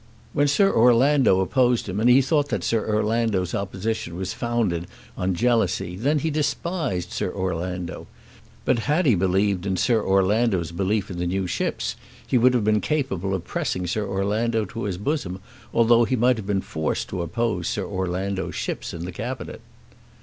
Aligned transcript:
When 0.33 0.47
Sir 0.47 0.73
Orlando 0.73 1.41
opposed 1.41 1.87
him, 1.87 1.99
and 1.99 2.09
he 2.09 2.23
thought 2.23 2.49
that 2.49 2.63
Sir 2.63 2.87
Orlando's 2.89 3.53
opposition 3.53 4.15
was 4.15 4.33
founded 4.33 4.87
on 5.15 5.35
jealousy, 5.35 5.95
then 5.95 6.17
he 6.17 6.31
despised 6.31 7.11
Sir 7.11 7.31
Orlando. 7.31 8.07
But 8.65 8.79
had 8.89 9.05
he 9.05 9.13
believed 9.13 9.63
in 9.67 9.77
Sir 9.77 10.03
Orlando's 10.03 10.71
belief 10.71 11.11
in 11.11 11.19
the 11.19 11.27
new 11.27 11.45
ships, 11.45 11.95
he 12.25 12.39
would 12.39 12.55
have 12.55 12.63
been 12.63 12.81
capable 12.81 13.35
of 13.35 13.45
pressing 13.45 13.85
Sir 13.85 14.03
Orlando 14.07 14.65
to 14.65 14.85
his 14.85 14.97
bosom, 14.97 15.39
although 15.71 16.05
he 16.05 16.15
might 16.15 16.37
have 16.37 16.47
been 16.47 16.61
forced 16.61 17.07
to 17.09 17.21
oppose 17.21 17.67
Sir 17.67 17.85
Orlando's 17.85 18.55
ships 18.55 18.95
in 18.95 19.05
the 19.05 19.11
Cabinet." 19.11 19.61